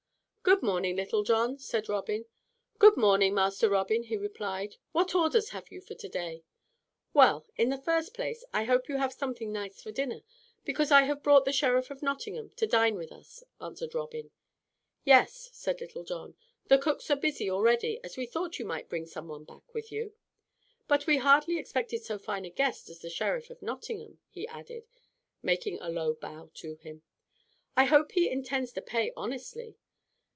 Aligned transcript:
"Good 0.43 0.63
morning, 0.63 0.95
Little 0.97 1.23
John," 1.23 1.59
said 1.59 1.87
Robin. 1.87 2.25
"Good 2.77 2.97
morning, 2.97 3.33
Master 3.35 3.69
Robin," 3.69 4.03
he 4.03 4.17
replied. 4.17 4.75
"What 4.91 5.15
orders 5.15 5.49
have 5.49 5.71
you 5.71 5.79
for 5.79 5.93
to 5.93 6.09
day?" 6.09 6.43
"Well, 7.13 7.45
in 7.55 7.69
the 7.69 7.77
first 7.81 8.13
place 8.13 8.43
I 8.51 8.65
hope 8.65 8.89
you 8.89 8.97
have 8.97 9.13
something 9.13 9.51
nice 9.53 9.81
for 9.81 9.91
dinner, 9.91 10.21
because 10.65 10.91
I 10.91 11.03
have 11.03 11.23
brought 11.23 11.45
the 11.45 11.53
Sheriff 11.53 11.89
of 11.89 12.01
Nottingham 12.03 12.49
to 12.57 12.67
dine 12.67 12.95
with 12.95 13.11
us," 13.13 13.43
answered 13.61 13.95
Robin. 13.95 14.29
"Yes," 15.05 15.49
said 15.53 15.79
Little 15.79 16.03
John, 16.03 16.35
"the 16.67 16.77
cooks 16.79 17.09
are 17.09 17.15
busy 17.15 17.49
already 17.49 18.01
as 18.03 18.17
we 18.17 18.25
thought 18.25 18.59
you 18.59 18.65
might 18.65 18.89
bring 18.89 19.05
some 19.05 19.29
one 19.29 19.45
back 19.45 19.73
with 19.73 19.89
you. 19.91 20.13
But 20.87 21.07
we 21.07 21.17
hardly 21.17 21.59
expected 21.59 22.03
so 22.03 22.17
fine 22.19 22.43
a 22.45 22.49
guest 22.49 22.89
as 22.89 22.99
the 22.99 23.09
Sheriff 23.09 23.49
of 23.51 23.61
Nottingham," 23.61 24.19
he 24.29 24.47
added, 24.49 24.85
making 25.41 25.79
a 25.79 25.89
low 25.89 26.13
bow 26.13 26.51
to 26.55 26.75
him. 26.75 27.03
"I 27.77 27.85
hope 27.85 28.11
he 28.11 28.29
intends 28.29 28.73
to 28.73 28.81
pay 28.81 29.13
honestly." 29.15 29.77